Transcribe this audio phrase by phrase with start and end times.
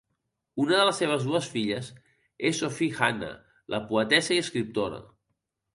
[0.63, 1.91] Una de les seves dues filles
[2.51, 3.33] és Sophie Hannah,
[3.77, 5.05] la poetessa i escriptora.